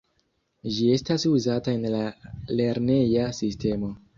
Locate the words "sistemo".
3.43-3.97